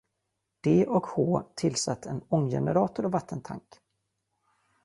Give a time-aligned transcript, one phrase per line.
[0.61, 3.63] D och H tillsatt en ånggenerator och vattentank.